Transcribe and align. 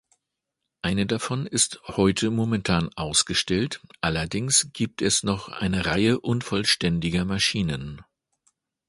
Eine 0.81 1.05
davon 1.05 1.45
ist 1.45 1.79
heute 1.87 2.31
momentan 2.31 2.89
ausgestellt, 2.95 3.81
allerdings 3.99 4.69
gibt 4.73 5.03
es 5.03 5.21
noch 5.21 5.47
eine 5.49 5.85
Reihe 5.85 6.19
unvollständiger 6.19 7.23
Maschinen. 7.23 8.01